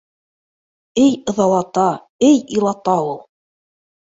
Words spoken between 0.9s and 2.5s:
Эй ыҙалата, эй